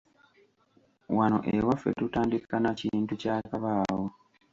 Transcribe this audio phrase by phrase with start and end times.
[1.17, 4.07] Wano ewaffe tutandika na kintu kyakabaawo.